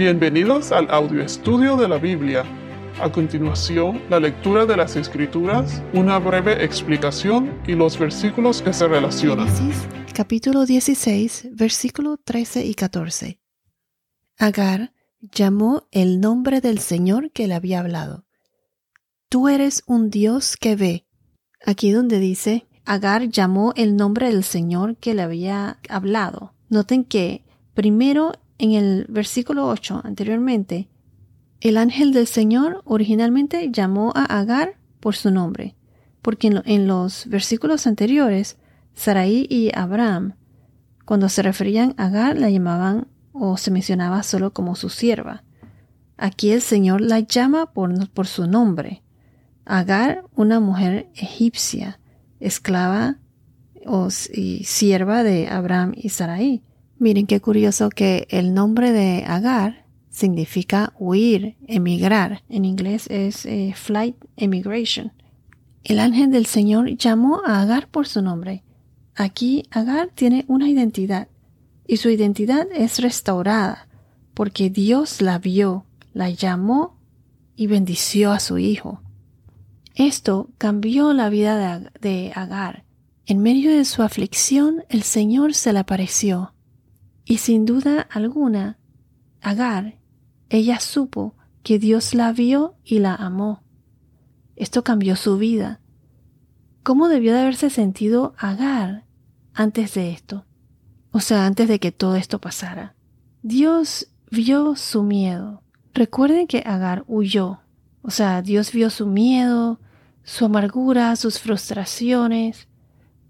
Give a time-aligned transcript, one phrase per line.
[0.00, 2.42] Bienvenidos al audio estudio de la Biblia.
[3.02, 8.88] A continuación, la lectura de las Escrituras, una breve explicación y los versículos que se
[8.88, 9.46] relacionan.
[9.46, 13.40] Génesis, capítulo 16, versículo 13 y 14.
[14.38, 18.24] Agar llamó el nombre del Señor que le había hablado.
[19.28, 21.06] Tú eres un Dios que ve.
[21.66, 26.54] Aquí donde dice, Agar llamó el nombre del Señor que le había hablado.
[26.70, 27.44] Noten que
[27.74, 30.88] primero en el versículo 8 anteriormente,
[31.60, 35.74] el ángel del Señor originalmente llamó a Agar por su nombre,
[36.20, 38.58] porque en, los versículos anteriores,
[38.94, 40.34] Sarai y Abraham,
[41.06, 45.42] cuando se referían a Agar, la llamaban o se mencionaba solo como su sierva.
[46.18, 49.02] Aquí el Señor la llama por, su nombre.
[49.64, 51.98] Agar, una mujer egipcia,
[52.40, 53.16] esclava
[53.86, 56.62] o, y sierva de Abraham y Sarai.
[57.00, 62.42] Miren qué curioso que el nombre de Agar significa huir, emigrar.
[62.50, 65.10] En inglés es eh, flight emigration.
[65.82, 68.64] El ángel del Señor llamó a Agar por su nombre.
[69.14, 71.28] Aquí Agar tiene una identidad
[71.86, 73.88] y su identidad es restaurada
[74.34, 76.98] porque Dios la vio, la llamó
[77.56, 79.00] y bendició a su hijo.
[79.94, 82.84] Esto cambió la vida de Agar.
[83.24, 86.52] En medio de su aflicción, el Señor se le apareció
[87.30, 88.76] y sin duda alguna,
[89.40, 89.94] Agar,
[90.48, 93.62] ella supo que Dios la vio y la amó.
[94.56, 95.78] Esto cambió su vida.
[96.82, 99.04] ¿Cómo debió de haberse sentido Agar
[99.54, 100.44] antes de esto?
[101.12, 102.96] O sea, antes de que todo esto pasara.
[103.44, 105.62] Dios vio su miedo.
[105.94, 107.60] Recuerden que Agar huyó.
[108.02, 109.78] O sea, Dios vio su miedo,
[110.24, 112.66] su amargura, sus frustraciones.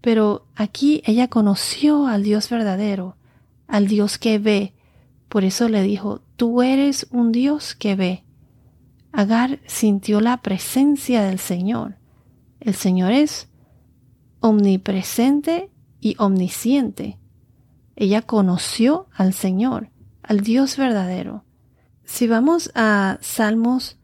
[0.00, 3.18] Pero aquí ella conoció al Dios verdadero
[3.70, 4.74] al Dios que ve.
[5.28, 8.24] Por eso le dijo, tú eres un Dios que ve.
[9.12, 11.96] Agar sintió la presencia del Señor.
[12.58, 13.48] El Señor es
[14.40, 15.70] omnipresente
[16.00, 17.18] y omnisciente.
[17.96, 19.90] Ella conoció al Señor,
[20.22, 21.44] al Dios verdadero.
[22.04, 23.98] Si vamos a Salmos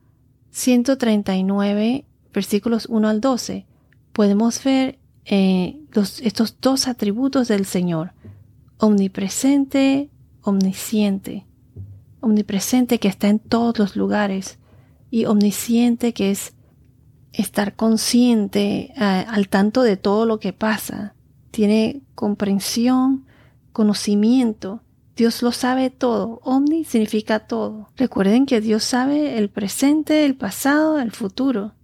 [0.51, 3.67] 139, versículos 1 al 12,
[4.13, 5.81] podemos ver eh,
[6.23, 8.13] estos dos atributos del Señor
[8.79, 10.11] omnipresente,
[10.43, 11.47] omnisciente.
[12.21, 14.59] Omnipresente que está en todos los lugares
[15.11, 16.55] y omnisciente que es
[17.33, 21.15] estar consciente al tanto de todo lo que pasa.
[21.51, 23.27] Tiene comprensión,
[23.73, 24.83] conocimiento.
[25.17, 26.41] Dios lo sabe todo.
[26.43, 27.89] Omni significa todo.
[27.97, 31.75] Recuerden que Dios sabe el presente, el pasado, el futuro.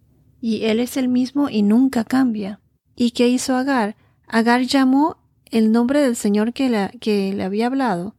[0.40, 2.60] Y Él es el mismo y nunca cambia.
[2.96, 3.96] ¿Y qué hizo Agar?
[4.26, 5.18] Agar llamó
[5.52, 8.16] el nombre del Señor que, que le había hablado.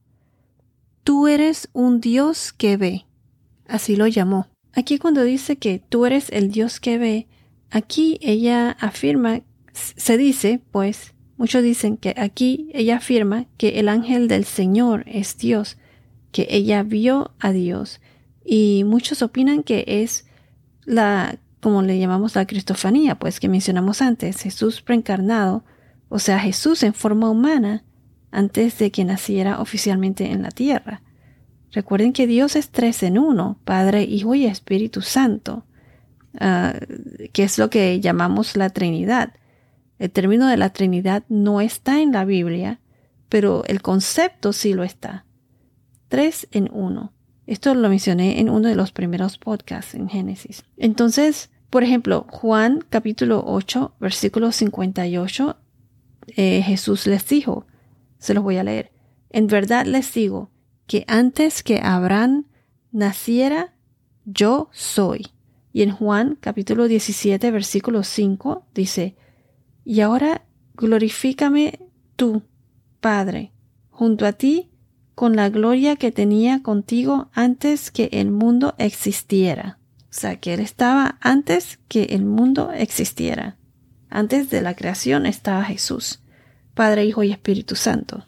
[1.04, 3.06] Tú eres un Dios que ve.
[3.68, 4.48] Así lo llamó.
[4.74, 7.28] Aquí cuando dice que tú eres el Dios que ve,
[7.70, 9.42] aquí ella afirma,
[9.74, 15.38] se dice, pues, muchos dicen que aquí ella afirma que el ángel del Señor es
[15.38, 15.78] Dios,
[16.32, 18.00] que ella vio a Dios.
[18.46, 20.26] Y muchos opinan que es
[20.86, 25.64] la, como le llamamos la cristofanía, pues que mencionamos antes, Jesús preencarnado,
[26.13, 27.84] o sea, Jesús en forma humana,
[28.29, 31.01] antes de que naciera oficialmente en la tierra.
[31.72, 35.66] Recuerden que Dios es tres en uno, Padre, Hijo y Espíritu Santo,
[36.40, 36.75] ah,
[37.31, 39.34] que es lo que llamamos la Trinidad.
[39.97, 42.79] El término de la Trinidad no está en la Biblia,
[43.28, 45.25] pero el concepto sí lo está.
[46.09, 47.12] Tres en uno.
[47.47, 50.63] Esto lo mencioné en uno de los primeros podcasts en Génesis.
[50.78, 55.57] Entonces, por ejemplo, Juan capítulo 8, versículo 58
[56.28, 57.66] eh, Jesús les dijo,
[58.17, 58.91] se los voy a leer,
[59.29, 60.51] en verdad les digo
[60.88, 62.45] que antes que Abraham
[62.91, 63.73] naciera,
[64.25, 65.28] yo soy.
[65.72, 69.16] Y en Juan capítulo 17 versículo 5 dice,
[69.84, 70.45] y ahora
[70.75, 71.79] glorifícame
[72.16, 72.44] tú,
[73.00, 73.51] Padre,
[73.90, 74.69] junto a ti,
[75.16, 79.79] con la gloria que tenía contigo antes que el mundo existiera.
[80.03, 83.58] O sea, que Él estaba antes que el mundo existiera.
[84.16, 86.22] Antes de la creación estaba Jesús,
[86.76, 88.28] Padre, Hijo y Espíritu Santo.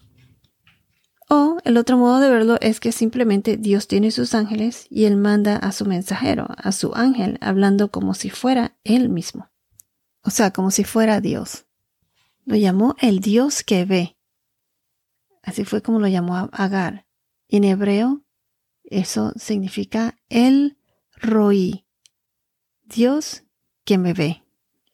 [1.29, 5.15] O el otro modo de verlo es que simplemente Dios tiene sus ángeles y Él
[5.15, 9.51] manda a su mensajero, a su ángel, hablando como si fuera Él mismo.
[10.23, 11.67] O sea, como si fuera Dios.
[12.45, 14.17] Lo llamó el Dios que ve.
[15.43, 17.05] Así fue como lo llamó Agar.
[17.47, 18.23] En hebreo,
[18.85, 20.79] eso significa el
[21.15, 21.85] roí.
[22.85, 23.43] Dios
[23.83, 24.44] que me ve.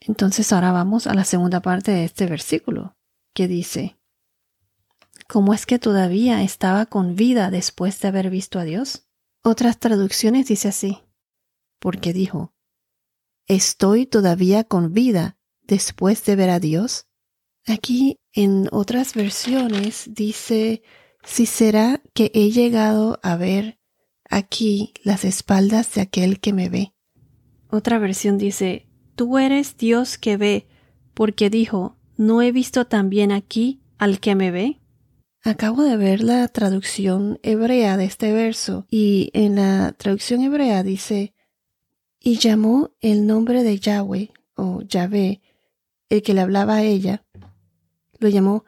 [0.02, 2.98] Entonces ahora vamos a la segunda parte de este versículo,
[3.34, 3.98] que dice,
[5.28, 9.08] ¿cómo es que todavía estaba con vida después de haber visto a Dios?
[9.44, 11.00] Otras traducciones dice así,
[11.80, 12.54] porque dijo,
[13.48, 17.08] ¿estoy todavía con vida después de ver a Dios?
[17.68, 20.82] Aquí en otras versiones dice,
[21.24, 23.80] si será que he llegado a ver
[24.30, 26.94] aquí las espaldas de aquel que me ve.
[27.70, 28.91] Otra versión dice,
[29.22, 30.66] tú eres Dios que ve,
[31.14, 34.80] porque dijo, ¿no he visto también aquí al que me ve?
[35.44, 41.36] Acabo de ver la traducción hebrea de este verso y en la traducción hebrea dice,
[42.20, 45.44] y llamó el nombre de Yahweh o Yahvé,
[46.10, 47.24] el que le hablaba a ella,
[48.18, 48.66] lo llamó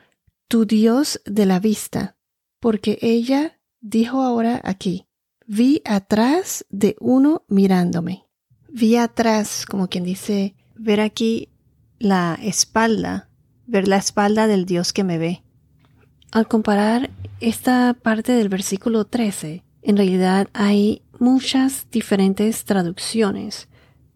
[0.48, 2.16] tu Dios de la vista,
[2.60, 5.08] porque ella dijo ahora aquí,
[5.48, 8.28] vi atrás de uno mirándome.
[8.76, 11.48] Vi atrás, como quien dice, ver aquí
[12.00, 13.30] la espalda,
[13.68, 15.44] ver la espalda del Dios que me ve.
[16.32, 23.68] Al comparar esta parte del versículo 13, en realidad hay muchas diferentes traducciones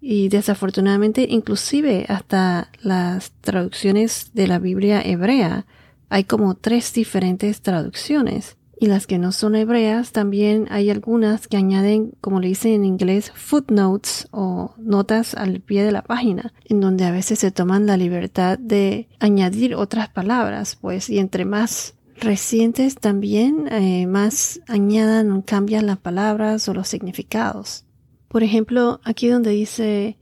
[0.01, 5.67] y desafortunadamente inclusive hasta las traducciones de la Biblia hebrea
[6.09, 11.57] hay como tres diferentes traducciones y las que no son hebreas también hay algunas que
[11.57, 16.79] añaden, como le dicen en inglés, footnotes o notas al pie de la página, en
[16.79, 21.95] donde a veces se toman la libertad de añadir otras palabras, pues, y entre más
[22.19, 27.85] recientes también, eh, más añadan o cambian las palabras o los significados.
[28.27, 30.17] Por ejemplo, aquí donde dice,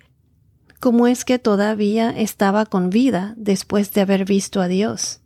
[0.79, 5.21] ¿cómo es que todavía estaba con vida después de haber visto a Dios?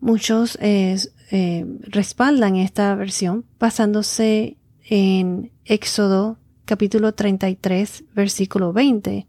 [0.00, 0.98] Muchos eh,
[1.30, 4.56] eh, respaldan esta versión basándose
[4.88, 9.26] en Éxodo capítulo 33 versículo 20.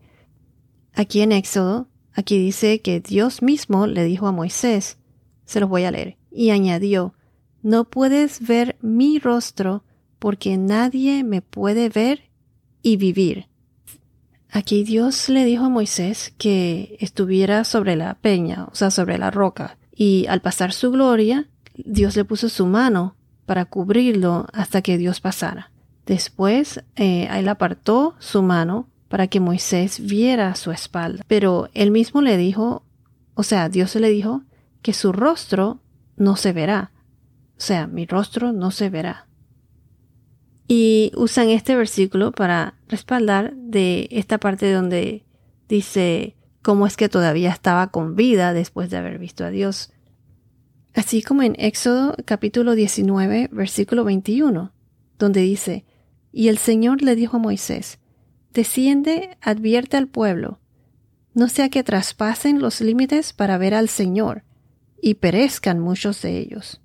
[0.94, 4.98] Aquí en Éxodo, aquí dice que Dios mismo le dijo a Moisés,
[5.46, 7.14] se los voy a leer, y añadió,
[7.62, 9.84] no puedes ver mi rostro
[10.20, 12.30] porque nadie me puede ver
[12.82, 13.48] y vivir.
[14.50, 19.32] Aquí Dios le dijo a Moisés que estuviera sobre la peña, o sea, sobre la
[19.32, 24.98] roca, y al pasar su gloria, Dios le puso su mano para cubrirlo hasta que
[24.98, 25.72] Dios pasara.
[26.06, 31.24] Después, eh, él apartó su mano para que Moisés viera su espalda.
[31.28, 32.84] Pero él mismo le dijo,
[33.34, 34.44] o sea, Dios le dijo
[34.82, 35.80] que su rostro
[36.16, 36.92] no se verá.
[37.58, 39.28] O sea, mi rostro no se verá.
[40.68, 45.24] Y usan este versículo para respaldar de esta parte donde
[45.70, 49.92] dice cómo es que todavía estaba con vida después de haber visto a Dios
[50.96, 54.72] así como en Éxodo capítulo 19, versículo 21,
[55.20, 55.86] donde dice,
[56.32, 58.00] Y el Señor le dijo a Moisés,
[58.54, 60.60] Desciende, advierte al pueblo,
[61.34, 64.44] no sea que traspasen los límites para ver al Señor,
[65.02, 66.82] y perezcan muchos de ellos.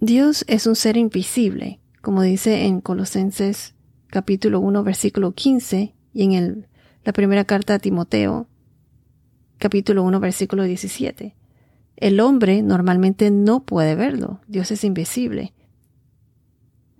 [0.00, 3.74] Dios es un ser invisible, como dice en Colosenses
[4.08, 6.68] capítulo 1, versículo 15, y en el,
[7.04, 8.48] la primera carta a Timoteo,
[9.58, 11.36] capítulo 1, versículo 17.
[11.96, 14.40] El hombre normalmente no puede verlo.
[14.46, 15.52] Dios es invisible.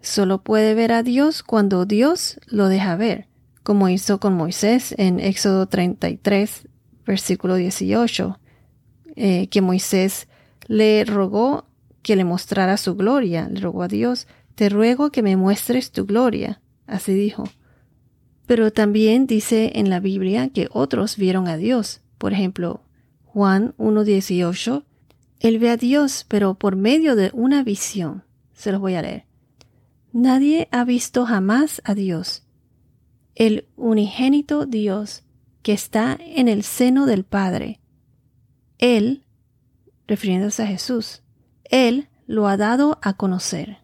[0.01, 3.29] Solo puede ver a Dios cuando Dios lo deja ver,
[3.63, 6.69] como hizo con Moisés en Éxodo 33,
[7.07, 8.39] versículo 18,
[9.15, 10.29] eh, que Moisés
[10.67, 11.67] le rogó
[12.03, 16.05] que le mostrara su gloria, le rogó a Dios, te ruego que me muestres tu
[16.05, 17.45] gloria, así dijo.
[18.47, 22.82] Pero también dice en la Biblia que otros vieron a Dios, por ejemplo,
[23.33, 24.85] Juan 1.18
[25.43, 28.23] él ve a Dios, pero por medio de una visión.
[28.55, 29.27] Se los voy a leer.
[30.13, 32.45] Nadie ha visto jamás a Dios.
[33.35, 35.25] El unigénito Dios
[35.63, 37.81] que está en el seno del Padre.
[38.79, 39.25] Él,
[40.07, 41.23] refiriéndose a Jesús,
[41.65, 43.79] Él lo ha dado a conocer.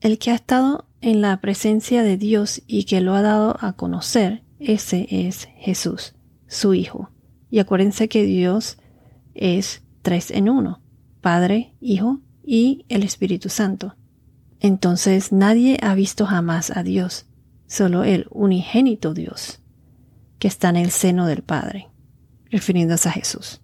[0.00, 3.72] El que ha estado en la presencia de Dios y que lo ha dado a
[3.72, 6.14] conocer, ese es Jesús,
[6.46, 7.10] su Hijo.
[7.50, 8.78] Y acuérdense que Dios
[9.34, 10.80] es tres en uno,
[11.20, 13.96] Padre, Hijo y el Espíritu Santo.
[14.60, 17.26] Entonces nadie ha visto jamás a Dios,
[17.66, 19.60] solo el unigénito Dios,
[20.38, 21.88] que está en el seno del Padre,
[22.50, 23.60] refiriéndose a Jesús.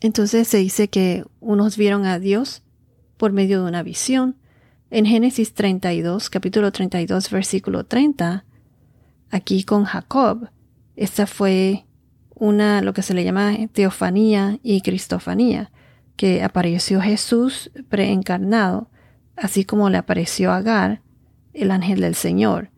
[0.00, 2.62] Entonces se dice que unos vieron a Dios
[3.16, 4.36] por medio de una visión.
[4.90, 8.44] En Génesis 32, capítulo 32, versículo 30,
[9.30, 10.48] aquí con Jacob,
[10.94, 11.85] esta fue
[12.38, 15.72] una, lo que se le llama teofanía y cristofanía,
[16.16, 18.90] que apareció Jesús preencarnado,
[19.36, 21.02] así como le apareció Agar,
[21.52, 22.70] el ángel del Señor.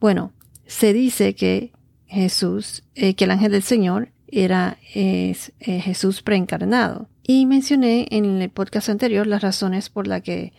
[0.00, 0.32] Bueno,
[0.66, 1.72] se dice que
[2.06, 7.08] Jesús, eh, que el ángel del Señor era es, eh, Jesús preencarnado.
[7.24, 10.52] Y mencioné en el podcast anterior las razones por las que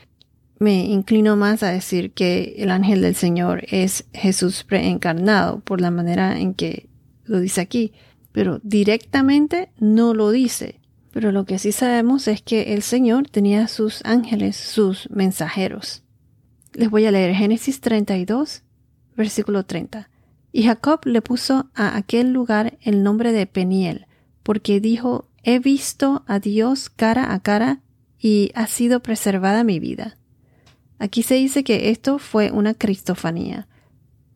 [0.60, 5.92] me inclino más a decir que el ángel del Señor es Jesús preencarnado por la
[5.92, 6.88] manera en que
[7.26, 7.94] lo dice aquí,
[8.34, 10.82] pero directamente no lo dice.
[11.12, 16.04] Pero lo que sí sabemos es que el Señor tenía sus ángeles, sus mensajeros.
[16.74, 18.63] Les voy a leer Génesis 32,
[19.16, 20.10] versículo 30.
[20.52, 24.08] Y Jacob le puso a aquel lugar el nombre de Peniel,
[24.42, 27.82] porque dijo, he visto a Dios cara a cara
[28.20, 30.18] y ha sido preservada mi vida.
[30.98, 33.68] Aquí se dice que esto fue una cristofanía,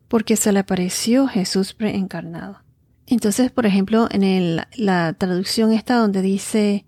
[0.06, 2.67] porque se le apareció Jesús preencarnado.
[3.10, 6.84] Entonces, por ejemplo, en la traducción esta donde dice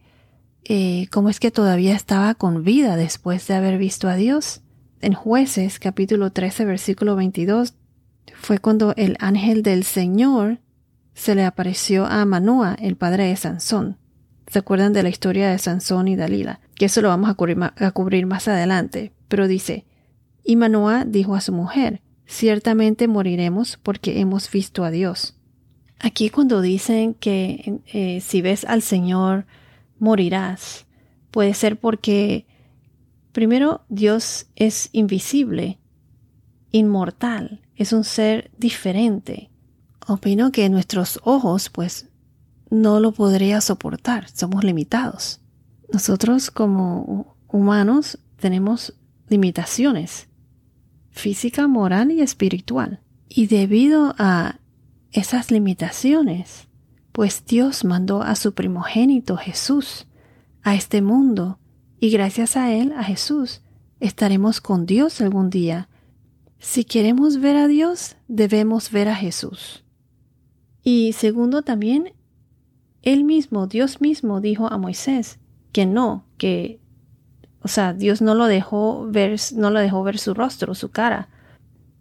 [0.64, 4.60] eh, cómo es que todavía estaba con vida después de haber visto a Dios.
[5.00, 7.72] En jueces capítulo 13 versículo 22
[8.34, 10.58] fue cuando el ángel del Señor
[11.14, 13.96] se le apareció a Manoa, el padre de Sansón.
[14.46, 16.60] ¿Se acuerdan de la historia de Sansón y Dalila?
[16.74, 19.12] Que eso lo vamos a cubrir, más adelante.
[19.28, 19.86] Pero dice,
[20.44, 25.39] y Manoa dijo a su mujer, ciertamente moriremos porque hemos visto a Dios.
[26.00, 29.46] Aquí cuando dicen que eh, si ves al Señor
[29.98, 30.86] morirás,
[31.30, 32.46] puede ser porque
[33.32, 35.78] primero Dios es invisible,
[36.72, 39.50] inmortal, es un ser diferente.
[40.06, 42.08] Opino que nuestros ojos pues
[42.70, 45.40] no lo podría soportar, somos limitados.
[45.92, 48.94] Nosotros como humanos tenemos
[49.28, 50.28] limitaciones
[51.10, 53.00] física, moral y espiritual.
[53.28, 54.59] Y debido a
[55.12, 56.68] esas limitaciones,
[57.12, 60.06] pues Dios mandó a su primogénito Jesús
[60.62, 61.58] a este mundo
[61.98, 63.62] y gracias a él, a Jesús,
[63.98, 65.88] estaremos con Dios algún día.
[66.58, 69.84] Si queremos ver a Dios, debemos ver a Jesús.
[70.82, 72.12] Y segundo también,
[73.02, 75.38] él mismo, Dios mismo dijo a Moisés
[75.72, 76.80] que no, que
[77.62, 81.28] o sea, Dios no lo dejó ver, no lo dejó ver su rostro, su cara,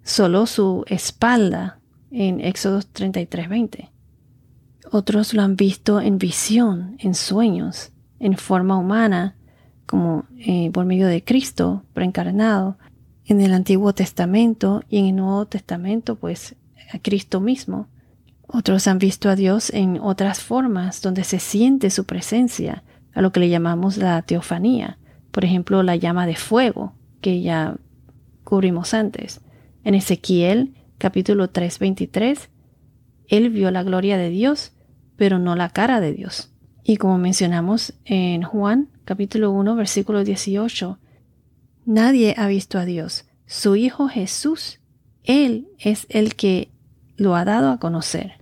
[0.04, 1.80] solo su espalda
[2.12, 3.89] en Éxodo 33:20.
[4.92, 9.36] Otros lo han visto en visión, en sueños, en forma humana,
[9.86, 12.78] como eh, por medio de Cristo preencarnado,
[13.25, 16.56] en el Antiguo Testamento y en el Nuevo Testamento, pues
[16.92, 17.88] a Cristo mismo.
[18.48, 23.32] Otros han visto a Dios en otras formas donde se siente su presencia, a lo
[23.32, 24.98] que le llamamos la teofanía,
[25.32, 27.75] por ejemplo la llama de fuego, que ya
[28.44, 29.42] cubrimos antes.
[29.84, 32.50] En Ezequiel capítulo 3, 23,
[33.29, 34.74] él vio la gloria de Dios,
[35.15, 36.51] pero no la cara de Dios.
[36.84, 41.00] Y como mencionamos en Juan capítulo 1, versículo 18,
[41.86, 43.25] nadie ha visto a Dios.
[43.46, 44.79] Su Hijo Jesús,
[45.24, 46.72] Él es el que
[47.18, 48.34] lo ha dado a conocer.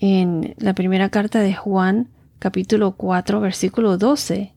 [0.00, 2.08] En la primera carta de Juan
[2.38, 4.54] capítulo 4, versículo 12,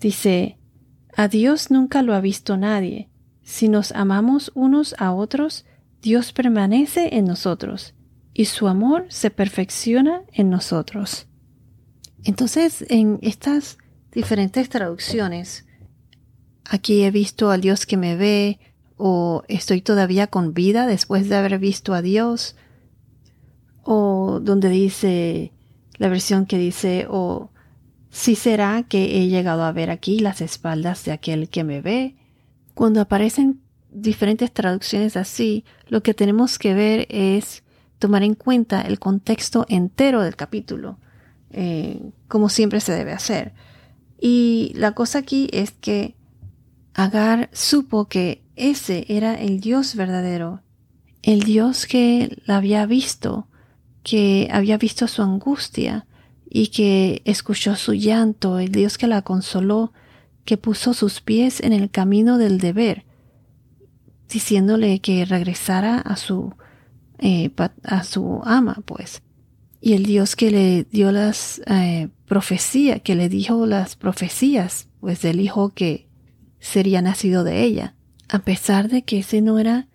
[0.00, 0.58] dice,
[1.16, 3.08] A Dios nunca lo ha visto nadie.
[3.42, 5.64] Si nos amamos unos a otros,
[6.02, 7.94] Dios permanece en nosotros
[8.34, 11.26] y su amor se perfecciona en nosotros.
[12.24, 13.78] Entonces, en estas
[14.12, 15.66] diferentes traducciones,
[16.64, 18.60] aquí he visto al Dios que me ve,
[18.96, 22.56] o estoy todavía con vida después de haber visto a Dios,
[23.82, 25.52] o donde dice
[25.96, 27.50] la versión que dice, o
[28.10, 32.16] si será que he llegado a ver aquí las espaldas de aquel que me ve.
[32.74, 37.62] Cuando aparecen diferentes traducciones así, lo que tenemos que ver es
[37.98, 40.98] tomar en cuenta el contexto entero del capítulo,
[41.50, 43.52] eh, como siempre se debe hacer.
[44.20, 46.16] Y la cosa aquí es que
[46.98, 50.62] Agar supo que ese era el Dios verdadero,
[51.22, 53.46] el Dios que la había visto,
[54.02, 56.08] que había visto su angustia
[56.50, 59.92] y que escuchó su llanto, el Dios que la consoló,
[60.44, 63.04] que puso sus pies en el camino del deber,
[64.28, 66.54] diciéndole que regresara a su,
[67.18, 67.50] eh,
[67.82, 69.22] a su ama, pues.
[69.80, 75.22] Y el Dios que le dio las eh, profecías, que le dijo las profecías, pues
[75.22, 76.08] del hijo que
[76.58, 77.94] sería nacido de ella.
[78.28, 79.88] A pesar de que ese no era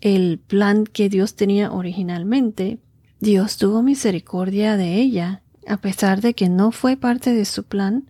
[0.00, 2.78] el plan que Dios tenía originalmente,
[3.20, 8.08] Dios tuvo misericordia de ella, a pesar de que no fue parte de su plan,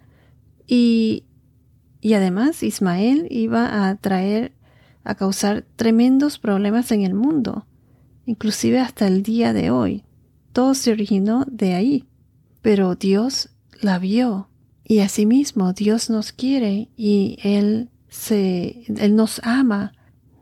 [0.67, 1.25] y,
[2.01, 4.53] y además Ismael iba a traer
[5.09, 7.67] a causar tremendos problemas en el mundo,
[8.27, 10.05] inclusive hasta el día de hoy.
[10.53, 12.05] Todo se originó de ahí,
[12.61, 13.49] pero Dios
[13.81, 14.51] la vio
[14.85, 19.95] y asimismo Dios nos quiere y Él se, Él nos ama,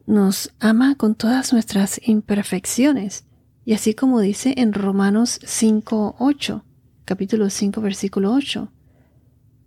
[0.04, 3.24] nos ama con todas nuestras imperfecciones.
[3.64, 6.64] Y así como dice en Romanos 5, 8,
[7.04, 8.72] capítulo 5, versículo 8.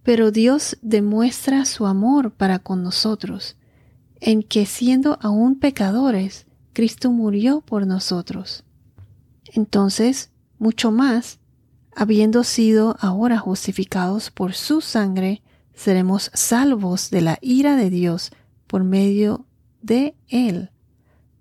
[0.04, 3.56] Pero Dios demuestra su amor para con nosotros,
[4.20, 8.64] en que siendo aún pecadores, Cristo murió por nosotros.
[9.46, 11.40] Entonces, mucho más,
[11.96, 15.42] habiendo sido ahora justificados por su sangre,
[15.74, 18.32] seremos salvos de la ira de Dios
[18.68, 19.46] por medio
[19.82, 20.72] de Él.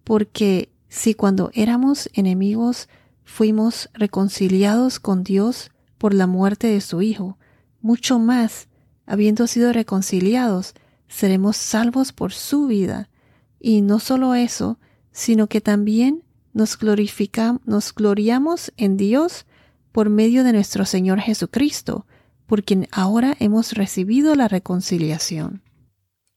[0.04, 2.88] Porque si cuando éramos enemigos
[3.24, 7.36] fuimos reconciliados con Dios por la muerte de su Hijo,
[7.80, 8.68] mucho más,
[9.06, 10.74] habiendo sido reconciliados,
[11.08, 13.10] seremos salvos por su vida.
[13.58, 14.78] Y no solo eso,
[15.10, 19.46] sino que también nos glorificamos, nos gloriamos en Dios
[19.92, 22.06] por medio de nuestro Señor Jesucristo,
[22.46, 25.62] por quien ahora hemos recibido la reconciliación.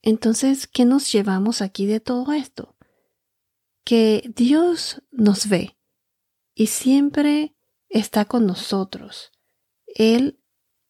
[0.02, 2.76] Entonces, ¿qué nos llevamos aquí de todo esto?
[3.84, 5.78] Que Dios nos ve
[6.56, 7.56] y siempre
[7.90, 9.32] está con nosotros.
[9.86, 10.40] Él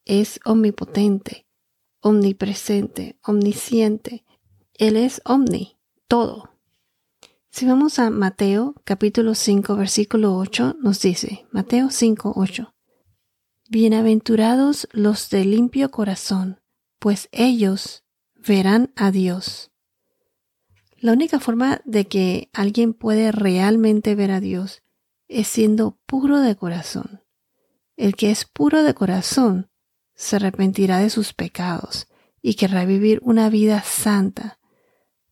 [0.06, 1.48] es omnipotente,
[2.02, 4.26] omnipresente, omnisciente.
[4.74, 5.78] Él es omni,
[6.08, 6.52] todo.
[7.50, 12.74] Si vamos a Mateo capítulo 5 versículo 8, nos dice, Mateo 5, 8,
[13.70, 16.62] Bienaventurados los de limpio corazón,
[17.00, 18.04] pues ellos
[18.36, 19.72] verán a Dios.
[20.98, 24.84] La única forma de que alguien puede realmente ver a Dios
[25.28, 27.24] es siendo puro de corazón.
[27.96, 29.71] El que es puro de corazón
[30.22, 32.08] se arrepentirá de sus pecados
[32.44, 34.60] y querrá vivir una vida santa.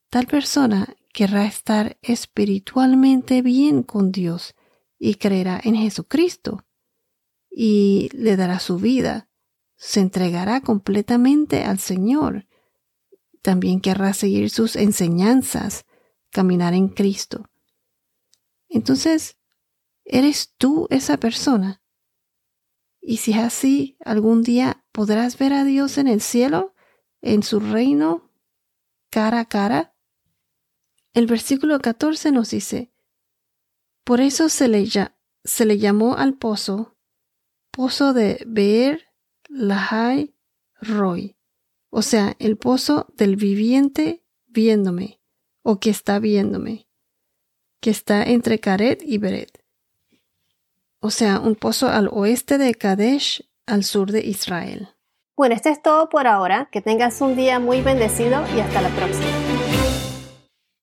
[0.09, 4.55] Tal persona querrá estar espiritualmente bien con Dios
[4.97, 6.65] y creerá en Jesucristo
[7.51, 9.29] y le dará su vida,
[9.75, 12.47] se entregará completamente al Señor.
[13.43, 15.85] También querrá seguir sus enseñanzas,
[16.31, 17.47] caminar en Cristo.
[18.67, 19.37] Entonces,
[20.03, 21.79] ¿eres tú esa persona?
[23.01, 26.75] Y si es así, algún día podrás ver a Dios en el cielo,
[27.21, 28.31] en su reino,
[29.09, 29.95] cara a cara.
[31.13, 32.91] El versículo 14 nos dice,
[34.03, 34.87] por eso se le,
[35.43, 36.97] se le llamó al pozo,
[37.71, 39.07] pozo de Beer
[39.47, 40.35] Lahai
[40.81, 41.35] Roy,
[41.89, 45.21] o sea, el pozo del viviente viéndome,
[45.63, 46.87] o que está viéndome,
[47.81, 49.58] que está entre Caret y Beret,
[51.01, 54.89] o sea, un pozo al oeste de Kadesh, al sur de Israel.
[55.37, 56.67] Bueno, esto es todo por ahora.
[56.71, 59.38] Que tengas un día muy bendecido y hasta la próxima.